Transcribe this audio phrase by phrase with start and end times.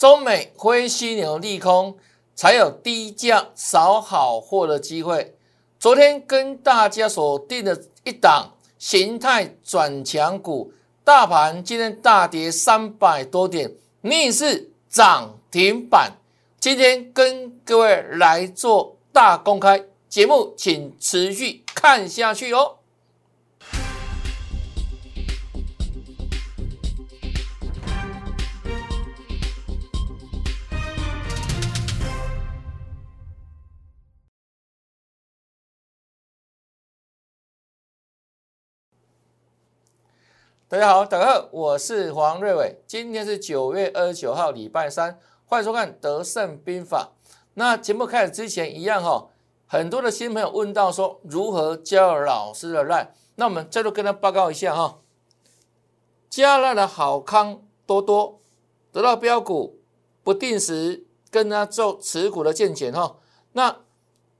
[0.00, 1.94] 中美灰犀牛利空，
[2.34, 5.36] 才有低价扫好货的机会。
[5.78, 10.72] 昨天跟大家锁定的一档形态转强股，
[11.04, 16.12] 大盘今天大跌三百多点，逆势涨停板。
[16.58, 22.78] 今天跟各位来做大公开节目，请持续看下去哦。
[40.70, 42.80] 大家好，大家好，我是黄瑞伟。
[42.86, 47.10] 今天是九月二十九号，礼拜三，欢迎收看《德胜兵法》。
[47.54, 49.30] 那节目开始之前，一样哈，
[49.66, 55.00] 很多的新朋友问到说如何教老师的赖，那我们再度跟他报告一下哈。
[56.28, 58.38] 加赖的好康多多
[58.92, 59.80] 得到标股，
[60.22, 63.16] 不定时跟他做持股的见解哈。
[63.54, 63.78] 那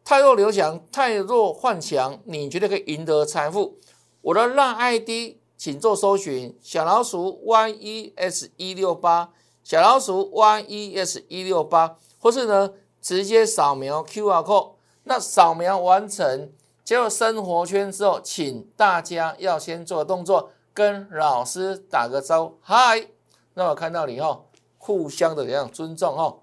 [0.05, 3.79] 太弱留强，太弱换强，你觉得可以赢得财富？
[4.21, 5.40] 我的让 ID。
[5.61, 9.31] 请做搜寻小老鼠 y e s 一六八，
[9.63, 14.71] 小老鼠 y e s 一六八，或是呢直接扫描 Q R code。
[15.03, 16.51] 那扫描完成
[16.83, 23.09] 进入生活圈之后，请大家要先做动作，跟老师打个招呼，嗨，
[23.53, 24.47] 那我看到你哦，
[24.79, 26.39] 互相的这样尊重哦。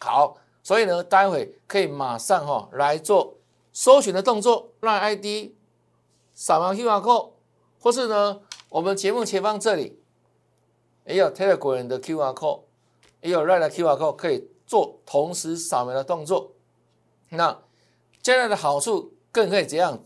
[0.00, 3.38] 好，所以呢，待会可以马上哈来做
[3.72, 5.56] 搜寻的动作，让 I D
[6.34, 7.31] 扫描 Q R code。
[7.82, 9.98] 或是呢，我们节目前方这里
[11.04, 12.60] 也有 Telegram 的 QR code，
[13.20, 16.52] 也有 Line 的 QR code，可以做同时扫描的动作。
[17.30, 17.60] 那
[18.22, 19.98] 这样的好处更可以这样，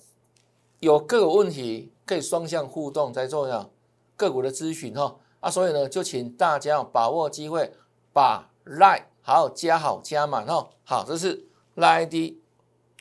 [0.80, 3.70] 有各个问题可以双向互动，在做样
[4.16, 5.19] 个股的咨询哈。
[5.41, 7.74] 啊，所以呢，就请大家把握机会，
[8.14, 10.70] 把 Line 好加好加满哦。
[10.82, 12.36] 好，这是 Line ID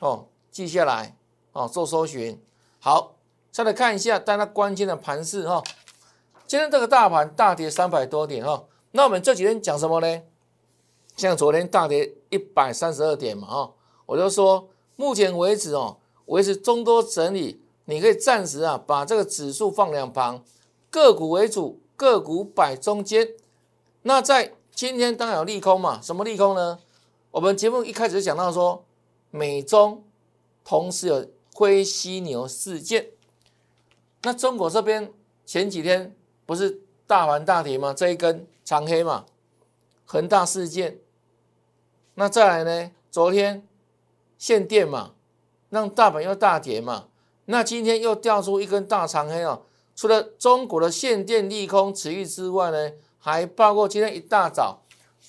[0.02, 1.16] 哦，记下来
[1.54, 2.44] 哦，做搜寻
[2.80, 3.15] 好。
[3.56, 5.64] 再来看一下，大家关键的盘势哈。
[6.46, 8.66] 今天这个大盘大跌三百多点哈。
[8.92, 10.22] 那我们这几天讲什么呢？
[11.16, 13.74] 像昨天大跌一百三十二点嘛哈，
[14.08, 14.68] 我就说
[14.98, 15.96] 目前为止哦，
[16.26, 20.44] 维持中多整理，你可以暂时啊把这个指数放两旁，
[20.90, 23.36] 个股为主，个股摆中间。
[24.02, 26.80] 那在今天当然有利空嘛，什么利空呢？
[27.32, 28.84] 我们节目一开始就讲到说，
[29.32, 30.04] 美中
[30.66, 33.12] 同时有灰犀牛事件。
[34.26, 35.14] 那中国这边
[35.46, 36.16] 前几天
[36.48, 37.94] 不是大盘大跌吗？
[37.94, 39.28] 这一根长黑嘛，
[40.04, 40.98] 恒大事件。
[42.16, 42.92] 那再来呢？
[43.12, 43.68] 昨天
[44.40, 45.14] 限电嘛，
[45.70, 47.10] 让大盘又大跌嘛。
[47.46, 49.62] 那今天又掉出一根大长黑哦。
[49.96, 54.82] 除了中国的限电利空持续之外呢，还包括今天一大早，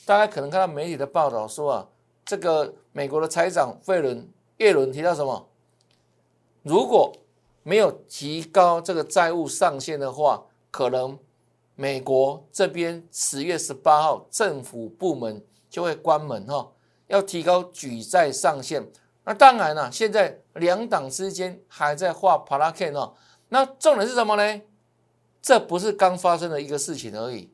[0.06, 1.88] 大家可能看到媒体的报道说啊，
[2.24, 4.26] 这个美国的财长费伦
[4.56, 5.50] 耶伦提到什么？
[6.62, 7.12] 如果
[7.66, 11.18] 没有提高这个债务上限的话，可能
[11.74, 16.70] 美国这边十月十八号政府部门就会关门哈。
[17.08, 18.88] 要提高举债上限，
[19.24, 23.14] 那当然了，现在两党之间还在画 p a r a k 哦。
[23.48, 24.62] 那重点是什么呢？
[25.42, 27.50] 这不是刚发生的一个事情而已，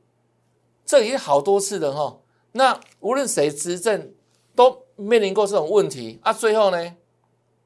[0.84, 2.18] 这已经好多次了哈。
[2.52, 4.12] 那无论谁执政，
[4.54, 6.96] 都面临过这种问题啊，最后呢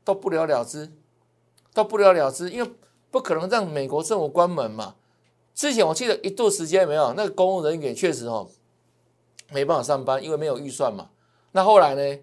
[0.04, 0.92] 都不了了之。
[1.76, 2.70] 都不了了之，因为
[3.10, 4.94] 不可能让美国政府关门嘛。
[5.54, 8.48] 之前我记得一度时间没有，那个公务人员确实哦
[9.50, 11.10] 没办法上班，因为没有预算嘛。
[11.52, 12.18] 那后来呢，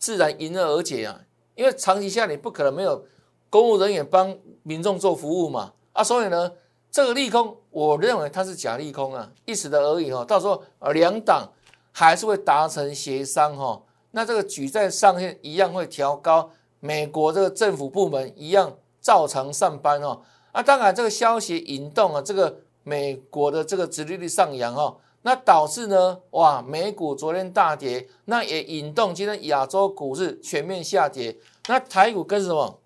[0.00, 1.20] 自然迎刃而解啊。
[1.54, 3.04] 因为长期下你不可能没有
[3.48, 5.72] 公务人员帮民众做服务嘛。
[5.92, 6.50] 啊，所以呢，
[6.90, 10.24] 这个利空，我认为它是假利空啊，一时的而已哈。
[10.24, 11.48] 到时候呃两党
[11.92, 13.80] 还是会达成协商哈。
[14.10, 18.76] 那这个举债上限一样会调高，美国这个政府部门一样。
[19.08, 20.20] 照常上班哦，
[20.52, 31.38] 啊，当然这个消息引动啊，这个美国的这个殖利率上扬哦，那导致呢，哇，美股昨天大跌，那也引动今天亚洲股市全面下跌，
[31.68, 32.80] 那台股跟什么？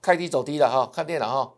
[0.00, 1.54] 开低走低了哈，看电脑哈，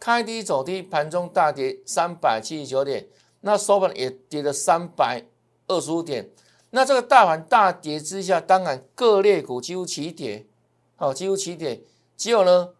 [0.00, 3.06] 开低走低，盘中大跌三百七十九点，
[3.42, 5.24] 那收盘也跌了三百
[5.68, 6.28] 二十五点，
[6.70, 10.48] 那这个大盘大跌之下，当然各类股几乎齐跌，
[10.96, 11.84] 好，几乎齐跌，
[12.16, 12.70] 只有呢。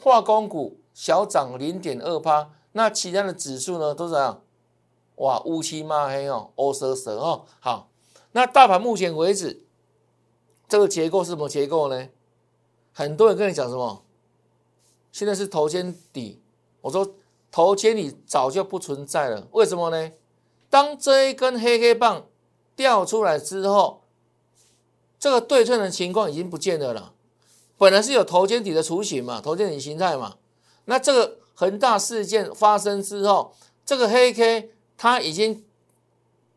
[0.00, 4.42] 化工股小涨零点二趴，那其他的指数呢都怎样？
[5.16, 7.44] 哇，乌漆抹黑哦，乌蛇蛇哦。
[7.60, 7.90] 好，
[8.32, 9.64] 那大盘目前为止
[10.68, 12.08] 这个结构是什么结构呢？
[12.92, 14.04] 很多人跟你讲什么？
[15.10, 16.40] 现在是头肩底，
[16.82, 17.14] 我说
[17.50, 19.48] 头肩底早就不存在了。
[19.52, 20.12] 为什么呢？
[20.70, 22.26] 当这一根黑黑棒
[22.76, 24.02] 掉出来之后，
[25.18, 27.14] 这个对称的情况已经不见了了。
[27.78, 30.36] 本来是有头肩底的雏形嘛，头肩底形态嘛。
[30.84, 33.54] 那这个恒大事件发生之后，
[33.86, 35.64] 这个黑 K 它已经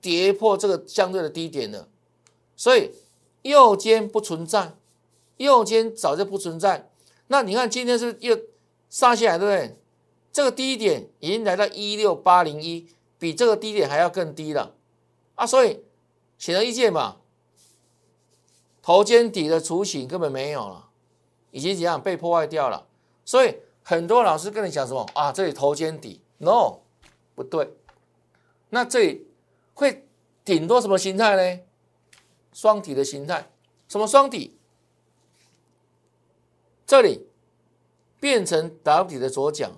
[0.01, 1.87] 跌破这个相对的低点了，
[2.55, 2.91] 所以
[3.43, 4.75] 右肩不存在，
[5.37, 6.89] 右肩早就不存在。
[7.27, 8.37] 那你看今天是又
[8.89, 9.77] 杀下来，对不对？
[10.33, 12.87] 这个低点已经来到一六八零一，
[13.19, 14.75] 比这个低点还要更低了
[15.35, 15.45] 啊！
[15.45, 15.81] 所以
[16.37, 17.17] 显而易见嘛，
[18.81, 20.87] 头肩底的雏形根本没有了，
[21.51, 22.87] 已经怎样被破坏掉了。
[23.23, 25.31] 所以很多老师跟你讲什么啊？
[25.31, 26.79] 这里头肩底，no，
[27.35, 27.75] 不对。
[28.69, 29.27] 那这里
[29.73, 30.07] 会
[30.43, 31.61] 顶多什么形态呢？
[32.51, 33.51] 双底的形态，
[33.87, 34.57] 什么双底？
[36.85, 37.27] 这里
[38.19, 39.71] 变成 W 底的左脚。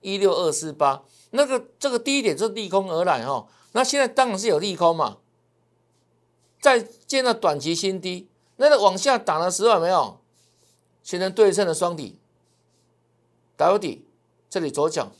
[0.00, 5.18] 一六二四八，那个这个低点是利空而来哈，那现在当然是有利空嘛，
[6.60, 8.28] 再见到短期新低，
[8.58, 10.20] 那个往下打的时候有没有
[11.08, 12.18] 形成对称的双底
[13.56, 14.04] ，W 底
[14.50, 15.10] 这里左脚，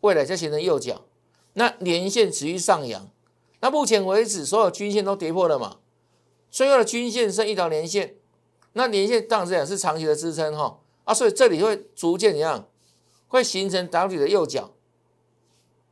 [0.00, 1.02] 未来再形成右脚，
[1.52, 3.08] 那连线持续上扬，
[3.60, 5.76] 那目前为止所有均线都跌破了嘛，
[6.50, 8.16] 最后的均线剩一条连线，
[8.72, 12.66] 那连线当然是讲是长期的支撑哈，啊，所以这里会逐渐怎样？
[13.28, 14.72] 会形成 W 底的右脚，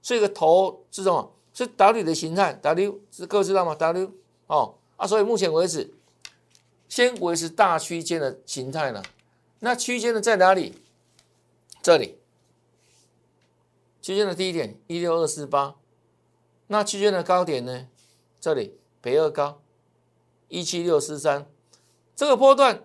[0.02, 1.32] 这个头是什么？
[1.54, 4.10] 是 W 底的形态，W 是各位知道吗？W
[4.48, 5.94] 哦啊，所以目前为止，
[6.88, 9.00] 先维持大区间的形态呢。
[9.60, 10.74] 那区间呢在哪里？
[11.82, 12.18] 这里，
[14.00, 15.76] 区间的低点一六二四八，
[16.68, 17.88] 那区间的高点呢？
[18.40, 19.60] 这里北二高
[20.48, 21.50] 一七六四三，
[22.14, 22.84] 这个波段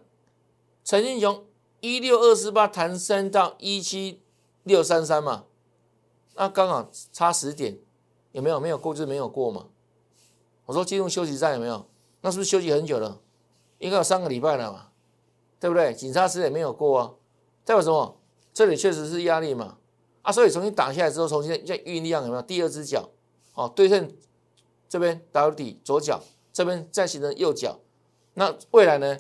[0.83, 1.45] 曾经从
[1.81, 4.19] 一六二四八弹升到一七。
[4.65, 5.43] 六三三嘛，
[6.35, 7.77] 那刚好差十点，
[8.31, 8.61] 有没有？
[8.61, 9.67] 没有过就是没有过嘛。
[10.65, 11.85] 我说进入休息站有没有？
[12.21, 13.19] 那是不是休息很久了？
[13.79, 14.92] 应该有三个礼拜了嘛，
[15.63, 15.93] 对不对？
[15.93, 17.11] 警察十点没有过啊，
[17.63, 18.17] 代表什么？
[18.53, 19.77] 这里确实是压力嘛。
[20.21, 22.41] 啊，所以重新打下来之后，重新再运力量有没有？
[22.41, 23.09] 第二只脚
[23.53, 24.11] 哦，对称
[24.89, 26.19] 这边 W 底左脚，
[26.51, 27.79] 这边再形成右脚。
[28.33, 29.17] 那未来呢？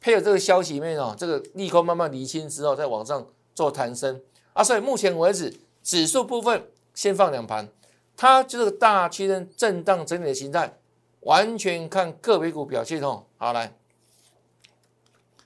[0.00, 3.24] 配合这个消息面哦，这个利空慢慢厘清之后，再往上
[3.54, 4.20] 做弹升。
[4.54, 7.68] 啊，所以目前为止，指数部分先放两盘，
[8.16, 10.76] 它就是个大区间震荡整理的形态，
[11.20, 13.26] 完全看个别股表现哦。
[13.36, 13.76] 好来，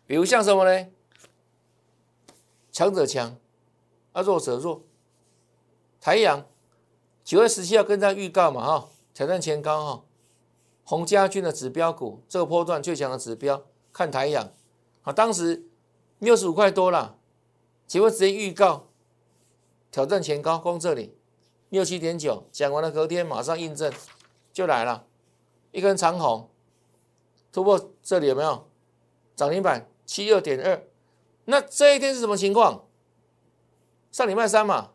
[0.07, 0.89] 比如像什么呢？
[2.71, 3.37] 强者强，
[4.13, 4.83] 啊弱者弱。
[6.01, 6.47] 台阳
[7.25, 10.05] 九月十七号跟大家预告嘛哈，挑战前高哈，
[10.85, 14.53] 洪家军的指标股，这个波段最强的指标，看台阳
[15.03, 15.67] 啊，当时
[16.19, 17.19] 六十五块多了，
[17.87, 18.87] 请问直接预告。
[19.91, 21.17] 挑战前高攻这里
[21.71, 23.91] 六七点九，讲完了隔天马上印证
[24.53, 25.07] 就来了，
[25.73, 26.51] 一根长红
[27.51, 28.69] 突破这里有没有
[29.35, 30.83] 涨停板七二点二？
[31.45, 32.85] 那这一天是什么情况？
[34.11, 34.93] 上礼拜三嘛，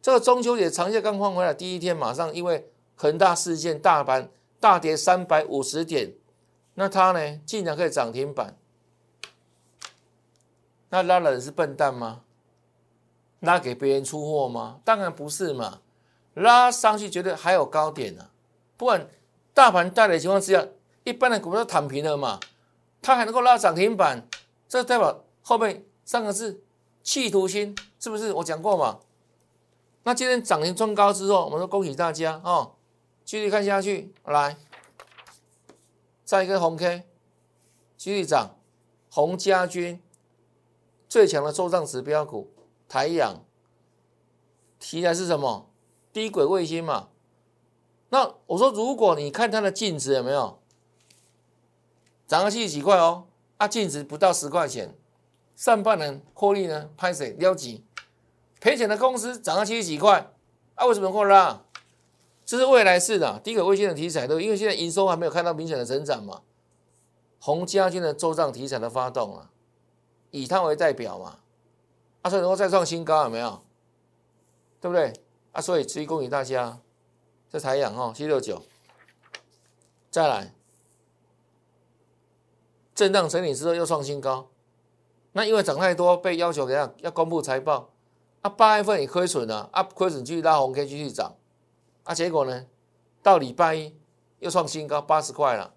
[0.00, 6.14] 这个中秋节长假刚放回来，第一天马上因为恒大事件，大盘大跌三百五十点，
[6.74, 8.56] 那它呢竟然可以涨停板？
[10.88, 12.22] 那拉人是笨蛋吗？
[13.40, 14.80] 拉给别人出货吗？
[14.84, 15.82] 当然不是嘛！
[16.32, 18.30] 拉上去绝对还有高点呢。
[18.76, 19.06] 不管
[19.52, 20.66] 大盘大的情况之下，
[21.02, 22.40] 一般的股票都躺平了嘛，
[23.04, 24.26] 它还能够拉涨停板，
[24.66, 26.64] 这代表后面三个字
[27.02, 28.32] 企图心是不是？
[28.32, 29.00] 我讲过嘛。
[30.04, 32.76] 那今天涨停创高之后，我们说恭喜大家哦，
[33.22, 34.56] 继续看下去，来，
[36.24, 37.02] 再一根红 K，
[37.98, 38.56] 继续涨，
[39.10, 40.02] 红家军
[41.06, 42.50] 最强的做账指标股。
[42.88, 43.44] 台阳
[44.78, 45.70] 题材是什么？
[46.10, 47.08] 低轨卫星嘛。
[48.08, 50.58] 那我说，如果你看它的净值有没有
[52.34, 53.28] 涨了七十几块哦？
[53.58, 54.92] 啊，净值不到十块钱，
[55.54, 56.90] 上半年获利呢？
[56.96, 57.84] 拍水撩几？
[58.60, 60.32] 赔钱的公司涨了七十几块，
[60.74, 61.62] 啊，为什么会拉？
[62.44, 66.42] 这是未来式的低轨卫星的题材，都，因为现在营收还没有看到明显的成长嘛。
[67.38, 69.52] 红家军的做账题材的发动啊，
[70.32, 71.38] 以它为代表嘛。
[72.22, 73.62] 啊，所以能够再创新高有没有？
[74.80, 75.12] 对不对？
[75.52, 76.80] 啊，所以持续恭喜大家，
[77.48, 78.60] 这台阳哦，七六九，
[80.10, 80.52] 再来，
[82.94, 84.50] 震荡整理之后又创新高，
[85.32, 86.94] 那因为涨太多，被要求怎样？
[86.98, 87.90] 要公布财报，
[88.42, 91.36] 啊，八月份也亏损了，啊，亏损继续拉红 K 继续涨，
[92.04, 92.66] 啊，结果呢，
[93.22, 93.96] 到礼拜一
[94.38, 95.74] 又创新高八十块了，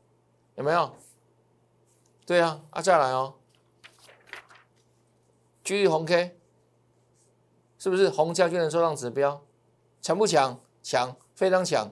[0.55, 0.91] 有没有？
[2.25, 3.35] 对啊，啊，再来哦，
[5.63, 6.35] 继续红 K。
[7.79, 9.45] 是不是红家军的收涨指标
[10.01, 10.59] 强不强？
[10.81, 11.91] 强，非常强。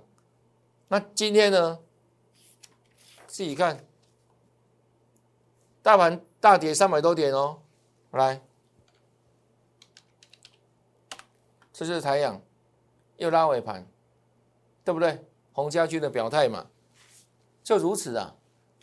[0.87, 1.77] 那今天呢？
[3.27, 3.85] 自己看，
[5.85, 7.61] 大盘大跌三百多点哦，
[8.09, 8.41] 来，
[11.71, 12.41] 这就是台阳
[13.17, 13.87] 又拉尾盘，
[14.83, 15.23] 对不对？
[15.53, 16.65] 洪家军的表态嘛，
[17.63, 18.35] 就如此啊。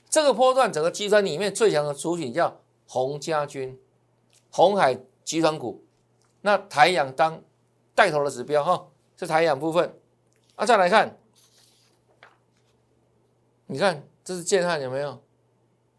[0.09, 3.77] 这个波段整个集团里面最强的主体叫洪家军，
[4.53, 5.85] 红海集团股，
[6.43, 7.43] 那台阳当
[7.97, 9.99] 带头的指标哈，是台阳部分。
[10.55, 11.19] 啊，再来看，
[13.67, 15.21] 你看这是建汉有没有？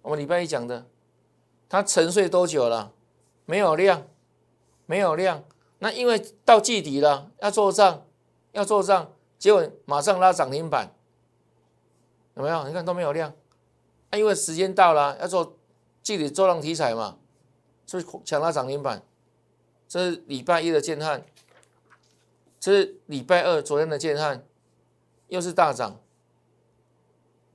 [0.01, 0.85] 我们礼拜一讲的，
[1.73, 2.93] 它沉睡多久了？
[3.45, 4.05] 没有量，
[4.85, 5.43] 没有量。
[5.79, 8.05] 那因为到季底了，要做账，
[8.51, 10.93] 要做账，结果马上拉涨停板，
[12.35, 12.67] 有没有？
[12.67, 13.33] 你看都没有量。
[14.11, 15.57] 因为时间到了，要做
[16.03, 17.17] 季底做浪题材嘛，
[17.87, 19.01] 所以抢拉涨停板。
[19.87, 21.25] 这是礼拜一的建汉，
[22.59, 24.45] 这是礼拜二昨天的建汉，
[25.27, 25.99] 又是大涨。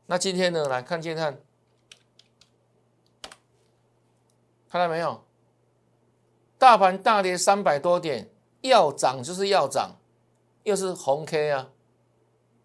[0.06, 0.66] 那今天呢？
[0.66, 1.40] 来看建汉，
[4.70, 5.24] 看到没有？
[6.58, 8.30] 大盘大跌三百多点，
[8.62, 9.96] 要涨就是要涨，
[10.64, 11.70] 又是红 K 啊，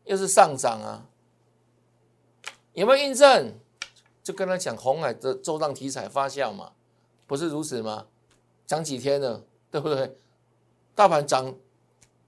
[0.03, 1.05] 又是上涨啊，
[2.73, 3.59] 有没有印证？
[4.23, 6.71] 就跟他讲红海的周账题材发酵嘛，
[7.27, 8.07] 不是如此吗？
[8.65, 10.17] 涨几天了，对不对？
[10.95, 11.53] 大盘涨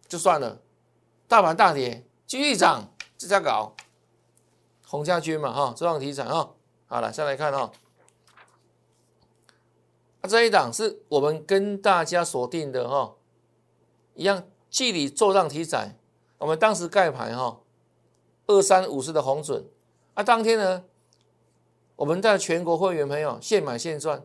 [0.08, 0.60] 就算了，
[1.28, 3.74] 大盘大跌继续涨，这样搞。
[4.88, 6.54] 洪家军嘛，哈，周账题材哈，
[6.86, 7.72] 好了，再来看哈，
[10.26, 13.16] 这一档是我们跟大家锁定的哈，
[14.14, 15.98] 一样，记里做账题材，
[16.38, 17.60] 我们当时盖牌哈，
[18.48, 19.66] 二三五四的红准，
[20.14, 20.84] 啊，当天呢？
[21.98, 24.24] 我们在全国会员朋友现买现赚，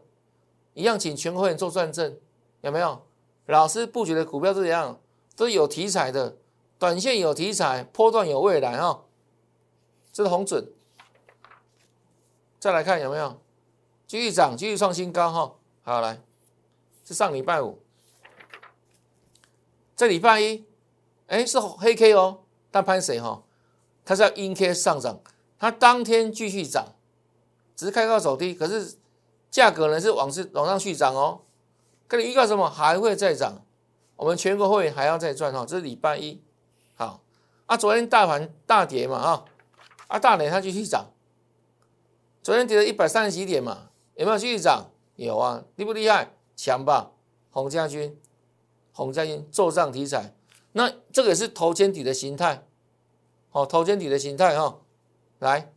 [0.74, 2.16] 一样，请全国会员做转正，
[2.62, 3.02] 有没有？
[3.46, 5.00] 老师布局的股票是怎样？
[5.36, 6.36] 都有题材的，
[6.78, 9.04] 短线有题材，波段有未来哈。
[10.12, 10.72] 这是红准，
[12.58, 13.40] 再来看有没有
[14.06, 15.54] 继续涨，继续创新高哈。
[15.82, 16.20] 好来，
[17.04, 17.80] 是上礼拜五，
[19.96, 20.64] 这礼拜一，
[21.26, 23.42] 哎是黑 K 哦，但潘谁哈？
[24.04, 25.20] 它是要阴 K 上涨，
[25.58, 26.94] 它当天继续涨。
[27.76, 28.98] 只是开高走低，可是
[29.50, 31.40] 价格呢是往是往上续涨哦。
[32.06, 32.68] 跟你预告什么？
[32.68, 33.64] 还会再涨。
[34.16, 35.64] 我们全国会员还要再赚哈。
[35.64, 36.42] 这是礼拜一，
[36.94, 37.22] 好
[37.64, 37.78] 啊。
[37.78, 39.44] 昨天大盘大跌嘛啊，
[40.08, 41.06] 啊大跌它继续涨。
[42.42, 44.90] 昨天跌了一百三十几点嘛，有没有继续涨？
[45.26, 46.32] 有啊，厉不厉害？
[46.56, 47.12] 强吧？
[47.50, 48.18] 洪家军，
[48.92, 50.34] 洪家军做账题材，
[50.72, 52.66] 那这个也是头肩底的形态，
[53.50, 54.80] 好，头肩底的形态哈，
[55.38, 55.72] 来。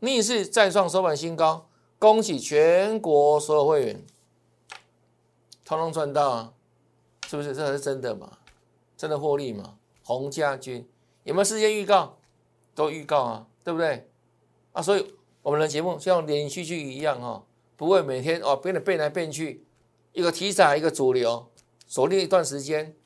[0.00, 4.04] 逆势再创收盘新高，恭喜全国所有会员，
[5.64, 6.52] 通通赚到啊！
[7.26, 7.54] 是不是？
[7.54, 8.36] 这才是真的嘛？
[8.98, 9.78] 真的获利嘛？
[10.04, 10.86] 洪家军
[11.24, 12.18] 有没有事先预告？
[12.74, 14.10] 都预告啊，对不对？
[14.72, 17.42] 啊，所以我们的节目像连续剧一样哈，
[17.76, 19.66] 不会每天哦变得变来变去，
[20.12, 21.50] 一个题材一个主流，
[21.86, 22.96] 锁定一段时间，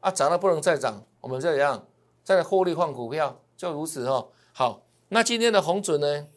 [0.00, 1.86] 啊涨到不能再涨，我们这样
[2.22, 4.32] 再获利换股票，就如此哦。
[4.52, 4.82] 好。
[5.12, 6.28] 那今天的红准呢，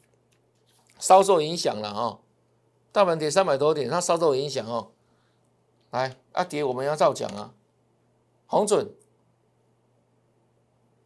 [0.97, 2.21] 稍受影响了哈，
[2.91, 4.93] 大盘跌三百多点，它稍受影响哦。
[5.91, 7.53] 来，啊跌我们要照讲啊，
[8.47, 8.91] 红准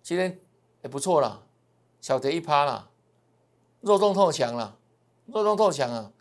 [0.01, 0.39] 今天
[0.81, 1.43] 也不错啦，
[1.99, 2.89] 小跌一趴啦，
[3.81, 4.77] 弱中透强啦，
[5.25, 6.13] 弱中透强啊，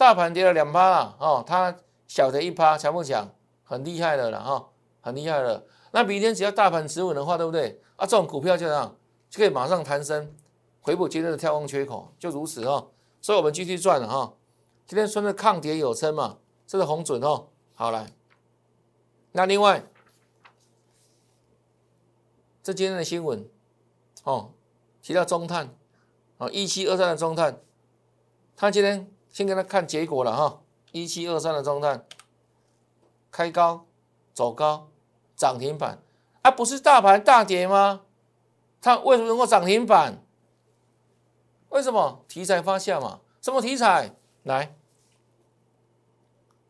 [0.00, 1.76] 大盘跌了两趴啦，哦，它
[2.08, 3.34] 小跌一趴，强不强？
[3.62, 4.70] 很厉害的了哈，
[5.02, 5.66] 很厉害的。
[5.90, 7.82] 那明天只要大盘止稳的话，对不对？
[7.96, 8.96] 啊，这种股票就这样，
[9.28, 10.34] 就可以马上弹升。
[10.80, 14.32] 回补今天的跳空缺口，就如此哦，所以我们继续赚了哈。
[14.86, 17.48] 今天说的抗跌有称嘛，这是红准哦。
[17.74, 18.10] 好来，
[19.32, 19.84] 那另外，
[22.62, 23.46] 这今天的新闻
[24.24, 24.52] 哦，
[25.02, 25.68] 提到中碳
[26.38, 27.60] 哦，一七二三的中碳，
[28.56, 30.60] 他今天先给他看结果了哈。
[30.92, 32.04] 一七二三的中碳
[33.30, 33.86] 开高
[34.34, 34.88] 走高
[35.36, 36.02] 涨停板
[36.42, 38.02] 啊，不是大盘大跌吗？
[38.80, 40.24] 它为什么能够涨停板？
[41.68, 43.20] 为什么题材发酵嘛？
[43.40, 44.16] 什么题材？
[44.42, 44.74] 来，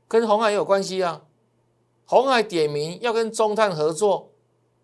[0.07, 1.23] 跟红海有关系啊！
[2.05, 4.33] 红海点名要跟中碳合作，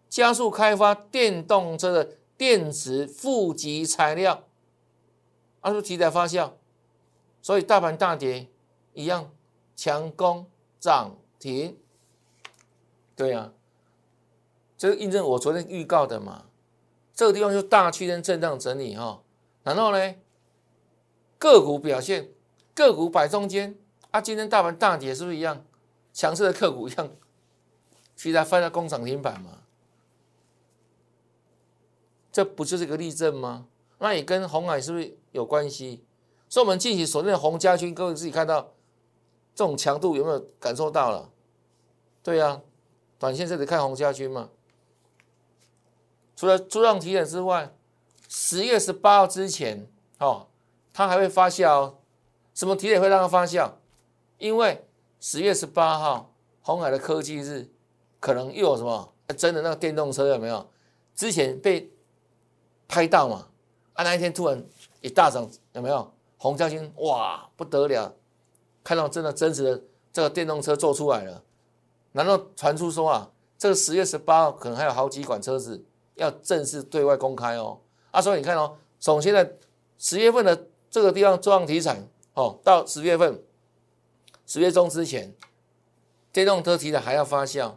[0.09, 4.45] 加速开发电动车的电池负极材料，
[5.61, 6.53] 啊，是题材发酵，
[7.47, 8.49] 所以大盘大跌
[8.93, 9.31] 一样
[9.77, 10.51] 强攻
[10.81, 11.79] 涨停。
[13.15, 13.53] 对呀，
[14.77, 16.47] 这个印证我昨天预告的嘛。
[17.15, 19.23] 这个地方就大区间震荡整理哈。
[19.63, 20.17] 然后呢，
[21.39, 22.31] 个股表现，
[22.75, 23.79] 个股摆中间
[24.11, 24.21] 啊。
[24.21, 25.65] 今天大盘大跌，是不是一样？
[26.13, 27.09] 强势的个股一样，
[28.17, 29.61] 其他放在工厂停板嘛？
[32.33, 33.69] 这不就是个例证吗？
[34.01, 36.03] 那也跟红海是不是有关系？
[36.49, 38.73] 所以，我们近期锁定的红家军，各位自己看到
[39.55, 41.31] 这种强度有没有感受到了？
[42.23, 42.61] 对呀，
[43.19, 44.51] 短线这里看红家军嘛。
[46.35, 47.75] 除了出量提点之外，
[48.29, 49.89] 十月十八号之前，
[50.19, 50.49] 哦，
[50.93, 51.95] 它还会发酵。
[52.55, 53.73] 什么提点会让它发酵？
[54.39, 54.87] 因为
[55.21, 57.71] 十月十八号红海的科技日，
[58.21, 60.71] 可能又有什么真的那个电动车有没有？
[61.15, 61.91] 之前被
[62.87, 63.49] 拍到嘛？
[63.95, 64.65] 啊，那一天突然
[65.01, 66.13] 一大涨，有没有？
[66.47, 68.15] 红家军哇不得了，
[68.85, 71.43] 看到真的真实的这个电动车做出来了，
[72.13, 75.85] 难道传出说啊，这个十月十八号可能还有好几款车子
[76.15, 77.81] 要正式对外公开哦？
[78.13, 79.55] 啊，所以你看哦，从现在
[79.99, 82.01] 十月份的这个地方重量题材
[82.35, 83.43] 哦，到十月份
[84.47, 85.35] 十月中之前，
[86.33, 87.73] 电动车题材还要发酵，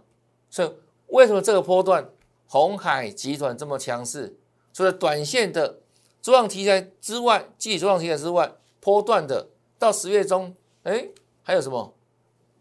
[0.48, 0.72] 所以
[1.08, 2.08] 为什么这个波段
[2.48, 4.38] 红海集团这么强势？
[4.72, 5.80] 除了短线的。
[6.22, 11.10] 主浪题材之外，继主浪题材之外，波段的到十月中，哎，
[11.44, 11.94] 还有什么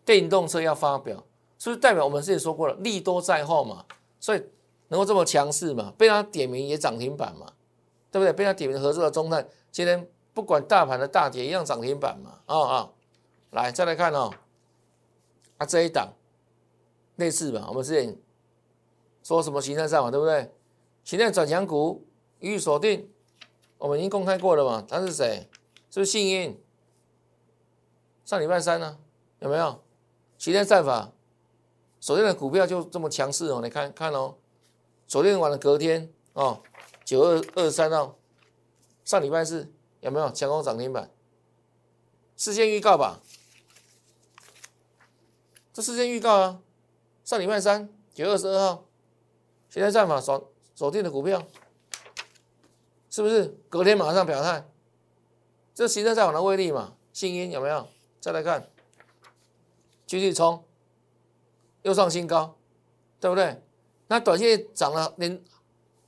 [0.04, 1.24] 电动车要发表，
[1.58, 3.84] 是不是代表我们之前说过了，利多在后嘛？
[4.20, 4.42] 所以
[4.88, 5.92] 能够这么强势嘛？
[5.96, 7.52] 被他点名也涨停板嘛？
[8.10, 8.32] 对不对？
[8.32, 12.40] 被他点名合作的中泰，今天不管大盘的大跌一样涨停板嘛？
[12.46, 12.90] 啊啊，
[13.50, 14.32] 来再来看哦，
[15.58, 16.12] 啊这一档
[17.16, 17.66] 类似吧？
[17.68, 18.16] 我们之前
[19.22, 20.10] 说什么形态上嘛？
[20.10, 20.50] 对不对？
[21.04, 22.06] 形态转强股
[22.40, 23.10] 予以锁定。
[23.78, 24.84] 我们已经公开过了嘛？
[24.88, 25.48] 他是谁？
[25.98, 26.56] 是不是幸运？
[28.24, 29.00] 上礼拜三呢？
[29.40, 29.82] 有没有？
[30.38, 31.10] 齐天战法，
[31.98, 33.60] 昨天的股票就这么强势哦！
[33.60, 34.36] 你看看哦，
[35.08, 36.62] 昨天晚的隔天哦，
[37.04, 38.16] 九二二三号，
[39.04, 41.10] 上礼拜四有没有强攻涨停板？
[42.36, 43.20] 事先预告吧，
[45.72, 46.60] 这事先预告啊！
[47.24, 48.84] 上礼拜三九月二十二号，
[49.68, 51.44] 齐天战法锁锁定的股票。
[53.10, 54.64] 是不是隔天马上表态？
[55.78, 56.94] 这形成在网的威力嘛？
[57.12, 57.86] 信音有没有？
[58.20, 58.68] 再来看，
[60.08, 60.64] 继续冲，
[61.82, 62.56] 又创新高，
[63.20, 63.62] 对不对？
[64.08, 65.40] 那短线涨了连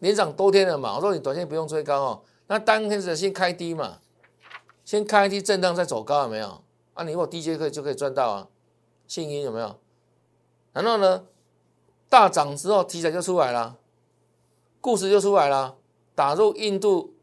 [0.01, 0.97] 连涨多天了嘛？
[0.97, 4.01] 我说你短线不用追高哦，那当天是先开低嘛，
[4.85, 6.65] 先开低震荡再走高有没有？
[6.95, 8.49] 啊，你如果低阶可以就可以赚到啊，
[9.07, 9.79] 信音有没有？
[10.73, 11.27] 然后呢，
[12.09, 13.79] 大涨之后题材就出来了，
[14.81, 15.77] 故事就出来了。
[16.17, 17.15] 打入印度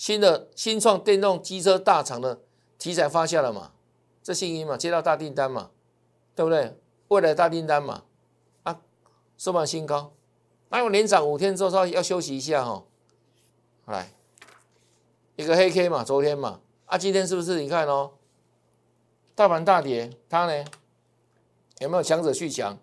[0.00, 2.40] 新的新创电动机车大厂的
[2.78, 3.72] 题材发酵了嘛？
[4.22, 5.72] 这信音嘛，接到大订单嘛，
[6.34, 6.74] 对不对？
[7.08, 8.04] 未来大订单嘛，
[8.62, 8.80] 啊，
[9.36, 10.14] 收盘新高，
[10.70, 12.82] 那我连涨五天之后稍微要休息一下哈。
[13.84, 14.10] 来，
[15.36, 17.60] 一个黑 K 嘛，昨天嘛，啊，今天是不是？
[17.60, 18.12] 你看哦，
[19.34, 20.64] 大盘大跌，它呢
[21.80, 22.78] 有没有强者续强，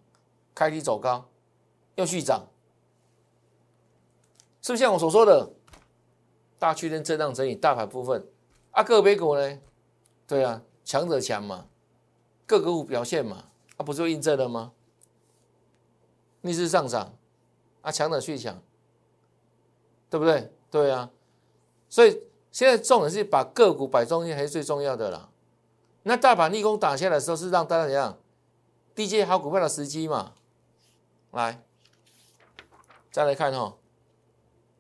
[0.53, 1.27] 开低走高，
[1.95, 2.45] 又续涨，
[4.61, 5.53] 是不是像我所说的？
[6.59, 8.27] 大区间震荡整理，大盘部分
[8.71, 9.59] 啊，个别股呢？
[10.25, 11.67] 对啊，强者强嘛，
[12.45, 13.45] 各个股表现嘛，
[13.77, 14.73] 啊，不就印证了吗？
[16.41, 17.15] 逆势上涨，
[17.81, 18.61] 啊，强者去强，
[20.09, 20.51] 对不对？
[20.71, 21.11] 对啊，
[21.87, 25.29] 所以现在重点是把个股摆中间，还是最重要的啦。
[26.03, 28.17] 那大盘逆攻打下来的时候，是让大家怎样
[28.95, 30.33] 低阶好股票的时机嘛？
[31.31, 31.63] 来，
[33.11, 33.77] 再来看哈，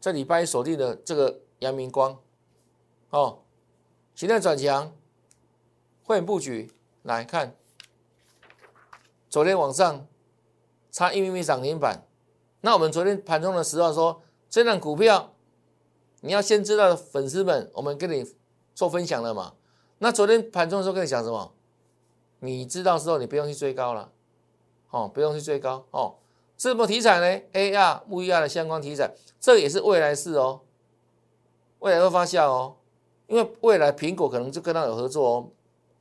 [0.01, 1.41] 这礼拜锁定的这个。
[1.59, 2.19] 阳明光，
[3.09, 3.39] 哦，
[4.13, 4.91] 形态转强，
[6.03, 6.71] 会员布局
[7.03, 7.55] 来看，
[9.29, 10.07] 昨天晚上
[10.91, 12.05] 差一米米涨停板，
[12.61, 15.33] 那我们昨天盘中的时候说，这档股票
[16.21, 18.25] 你要先知道粉丝们，我们跟你
[18.75, 19.55] 做分享了嘛？
[19.99, 21.53] 那昨天盘中的时候跟你讲什么？
[22.39, 24.11] 你知道之后，你不用去追高了，
[24.91, 26.17] 哦，不用去追高哦。
[26.55, 30.61] 什么题材呢？AR、VR 的相关题材，这也是未来式哦。
[31.79, 32.75] 未来会发酵哦，
[33.27, 35.49] 因为未来苹果可能就跟他有合作哦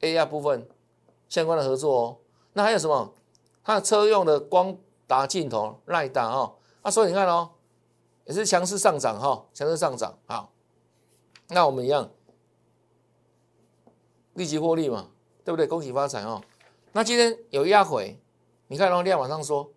[0.01, 0.67] ，AR 部分
[1.29, 2.17] 相关的合作哦。
[2.55, 3.13] 那还有什么？
[3.63, 6.55] 它的车用的光达镜头、耐达哦。
[6.83, 7.51] 啊，所以你看哦，
[8.25, 10.17] 也是强势上涨哈，强势上涨。
[10.27, 10.53] 好，
[11.49, 12.11] 那我们一样
[14.35, 15.11] 立即获利嘛，
[15.45, 15.67] 对不对？
[15.67, 16.43] 恭喜发财哦。
[16.93, 18.19] 那今天有压回，
[18.69, 19.71] 你看哦，量往上说，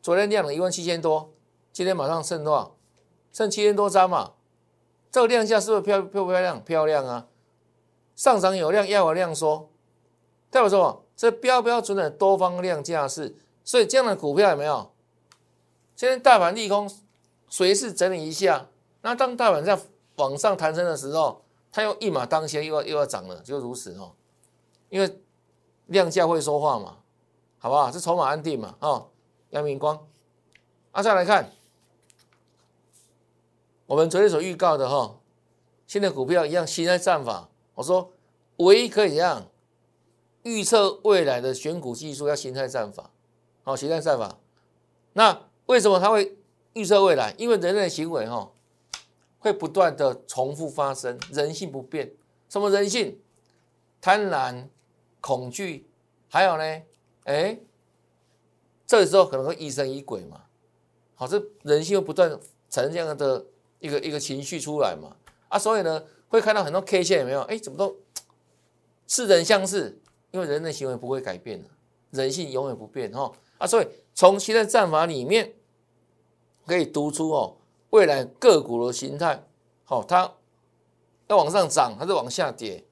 [0.00, 1.30] 昨天量了一万七千多，
[1.72, 2.74] 今天马上剩多少？
[3.32, 4.32] 剩七千多张嘛。
[5.12, 6.64] 这个量价是不是漂漂不漂亮？
[6.64, 7.28] 漂亮啊！
[8.16, 9.70] 上涨有量，要有量缩，
[10.50, 14.90] 代表说这标标准的多方量价是，所以这样的股票有没有？
[15.94, 16.90] 现在大盘利空，
[17.48, 18.68] 随时整理一下，
[19.02, 19.78] 那当大盘在
[20.16, 24.14] 往上弹升的时候，它又一马当先，又要又要涨了，就如此哦。
[24.88, 25.20] 因为
[25.86, 26.96] 量价会说话嘛，
[27.58, 27.92] 好不好？
[27.92, 29.10] 是筹码安定嘛，哦，
[29.50, 30.06] 阳明光，
[30.92, 31.50] 啊，再来看。
[33.86, 35.18] 我们昨天所预告的哈，
[35.86, 37.50] 现在股票一样，形态战法。
[37.74, 38.12] 我说，
[38.58, 39.48] 唯一可以这样
[40.42, 43.10] 预测未来的选股技术，要形态战法。
[43.62, 44.38] 好，形态战法。
[45.14, 46.36] 那为什么它会
[46.74, 47.34] 预测未来？
[47.38, 48.50] 因为人类的行为哈，
[49.38, 52.12] 会不断的重复发生，人性不变。
[52.48, 53.18] 什么人性？
[54.00, 54.66] 贪婪、
[55.20, 55.88] 恐惧，
[56.28, 56.82] 还有呢？
[57.24, 57.58] 哎，
[58.86, 60.42] 这时候可能会疑神疑鬼嘛。
[61.14, 62.28] 好，这人性又不断
[62.68, 63.46] 产生这样的
[63.82, 65.14] 一个一个情绪出来嘛。
[65.48, 67.42] 啊，所以呢，会看到很多 K 线有没有？
[67.42, 67.94] 哎，怎么都
[69.06, 70.00] 似人相似？
[70.30, 71.68] 因为人的行为不会改变的，
[72.12, 73.30] 人性永远不变哈。
[73.58, 75.52] 啊，所以从现在战法里面
[76.66, 77.58] 可以读出哦，
[77.90, 79.44] 未来个股的形态，
[79.84, 80.32] 好，它
[81.26, 82.82] 要往上涨还是往下跌？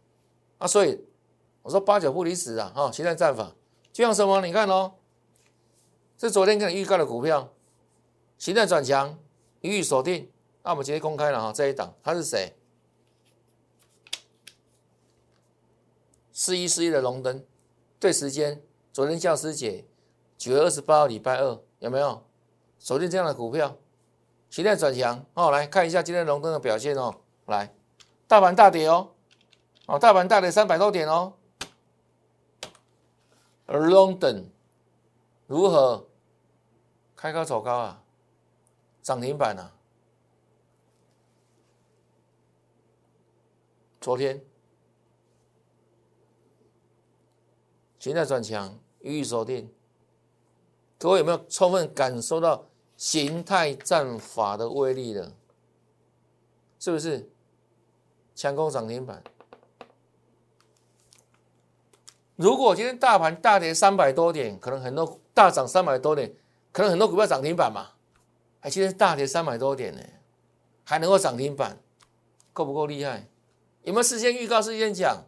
[0.59, 1.03] 啊，所以
[1.63, 3.55] 我说八九不离十啊，哈，现在战法
[3.91, 4.45] 就像什么？
[4.45, 4.93] 你看哦，
[6.19, 7.51] 是昨天跟你预告的股票，
[8.37, 9.19] 形态转强，
[9.63, 10.31] 予以锁定。
[10.63, 12.55] 那我们直接公开了哈，这一档他是谁？
[16.33, 17.45] 四一四一的龙灯，
[17.99, 19.85] 对时间，昨天教师节，
[20.37, 22.25] 九月二十八号礼拜二，有没有
[22.79, 23.77] 锁定这样的股票？
[24.49, 27.15] 期待转强哦，来看一下今天龙灯的表现哦。
[27.47, 27.75] 来，
[28.27, 29.13] 大盘大跌哦，
[29.87, 31.35] 哦，大盘大跌三百多点哦。
[33.67, 34.51] 而龙灯
[35.47, 36.09] 如何
[37.15, 38.03] 开高走高啊？
[39.03, 39.73] 涨停板啊！
[44.01, 44.43] 昨天
[47.99, 49.71] 形态转强，予以锁定。
[50.99, 55.35] 各位有没有充分感受到形态战法的威力了？
[56.79, 57.31] 是不是？
[58.35, 59.23] 强攻涨停板。
[62.37, 66.35] 如果今天大盘大跌三百多点，可能很多大涨三百多点，
[66.73, 67.91] 可能很多股票涨停板嘛？
[68.61, 70.03] 还今天大跌三百多点呢，
[70.85, 71.79] 还能够涨停板，
[72.55, 73.30] 够不够厉害？
[73.83, 75.25] 有没有事先预告、事先讲？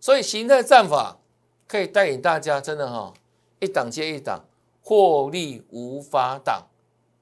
[0.00, 1.18] 所以形态战法
[1.68, 3.12] 可以带领大家，真的哈，
[3.60, 4.44] 一档接一档，
[4.82, 6.66] 获利无法挡，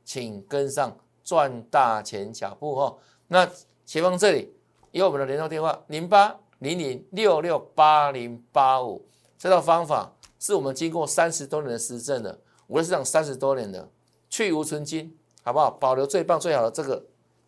[0.05, 2.97] 请跟上赚大钱脚步哈。
[3.27, 3.51] 那
[3.85, 4.55] 前方这里
[4.93, 9.05] 有我们的联络电话：零八零零六六八零八五。
[9.37, 13.89] 这套方法是我们经过三十多年的实证的，我市场三十多年的
[14.31, 15.71] 去无存金，好不好？
[15.71, 17.05] 保留最棒、最好的这个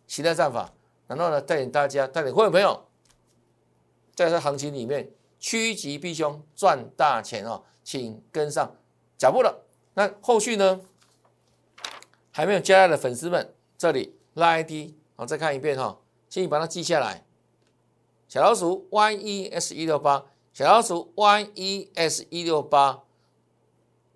[0.07, 0.71] 形态战法，
[1.07, 2.83] 然后呢，带领大家，带领会员朋友。
[4.15, 8.75] 在这行情里面，趋吉避凶，赚大钱哦，请跟上
[9.17, 9.65] 脚步了。
[9.93, 10.81] 那后续呢？
[12.33, 17.25] 还没有加的粉丝们，这里拉 ID，好，再看一遍哈，请你把它记下来。
[18.29, 23.03] 小老鼠 YES 一六八，小老鼠 YES 一六八，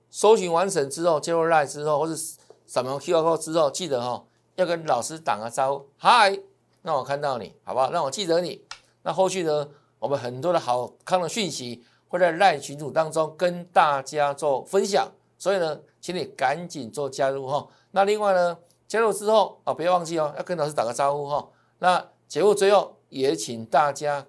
[0.09, 6.39] 搜寻完成之后，接入 Line 之后，或是扫描 QR code 之后，记得哈，要跟老师打个招呼，嗨，
[6.83, 7.91] 让我看到你，好不好？
[7.91, 8.63] 让我记得你。
[9.03, 9.67] 那后续呢？
[9.99, 17.67] 我们很多的好康的讯息会在赖群组当中跟大家做分享，所以呢，请你赶紧做加入哈。
[17.91, 21.49] 那另外呢，加入之后啊，不要忘记哦，要跟老师打个招呼哈。
[21.79, 24.25] 那节目最后也请大家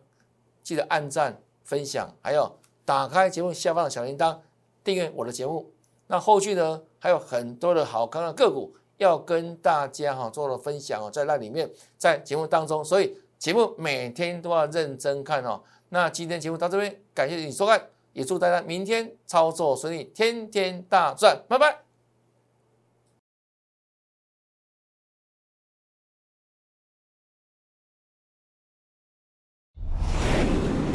[0.62, 4.38] 记得按赞、分享，还有打开节目下方的小铃铛，
[4.82, 5.72] 订阅我的节目。
[6.06, 13.18] 那后续呢，还有很多的好康的个股要跟大家哈做了分享哦，在那里面，在节目当中，所以。
[13.38, 15.62] 节目每天都要认真看哦。
[15.90, 17.80] 那今天节目到这边，感谢你收看，
[18.12, 21.78] 也祝大家明天操作顺利，天天大赚，拜拜。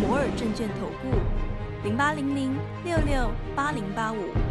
[0.01, 4.50] 摩尔证券投顾零八零零六六八零八五。